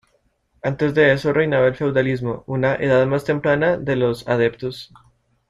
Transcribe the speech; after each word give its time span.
Antes 0.63 0.95
de 0.95 1.13
eso 1.13 1.31
reinaba 1.31 1.67
el 1.67 1.75
feudalismo, 1.75 2.43
una 2.47 2.73
"edad 2.73 3.05
más 3.05 3.23
temprana" 3.23 3.77
de 3.77 3.97
los 3.97 4.27
"adeptos". 4.27 4.91